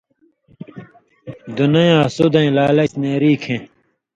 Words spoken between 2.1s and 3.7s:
سُودَیں لالچ نېریۡ کھیں